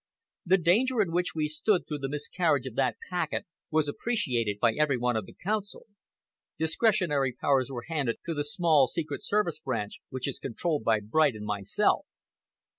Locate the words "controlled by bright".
10.39-11.35